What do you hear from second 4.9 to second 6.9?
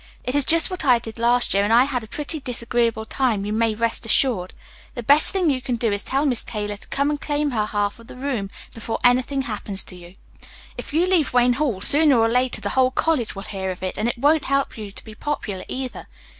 The best thing you can do is to tell Miss Taylor to